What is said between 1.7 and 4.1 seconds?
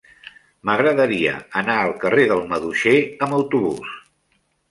al carrer del Maduixer amb autobús.